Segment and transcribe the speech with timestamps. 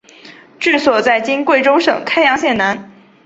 [0.57, 2.91] 治所在今贵州省开阳县南。